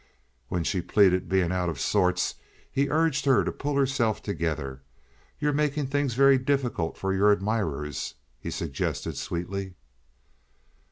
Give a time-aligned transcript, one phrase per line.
[0.49, 2.33] When she pleaded being out of sorts
[2.71, 4.81] he urged her to pull herself together.
[5.37, 9.75] "You're making things very difficult for your admirers," he suggested, sweetly.